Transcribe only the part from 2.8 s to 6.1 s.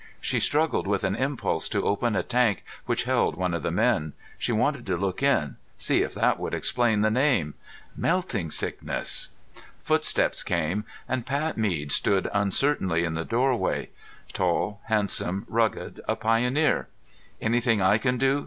which held one of the men. She wanted to look in, see